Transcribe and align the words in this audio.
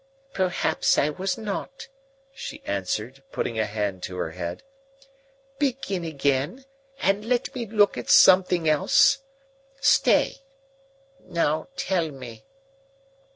"Perhaps 0.33 0.97
I 0.97 1.11
was 1.11 1.37
not," 1.37 1.87
she 2.33 2.63
answered, 2.65 3.21
putting 3.31 3.59
a 3.59 3.67
hand 3.67 4.01
to 4.01 4.17
her 4.17 4.31
head. 4.31 4.63
"Begin 5.59 6.03
again, 6.03 6.65
and 7.03 7.23
let 7.23 7.53
me 7.53 7.67
look 7.67 7.99
at 7.99 8.09
something 8.09 8.67
else. 8.67 9.19
Stay! 9.79 10.37
Now 11.23 11.67
tell 11.77 12.09
me." 12.09 12.43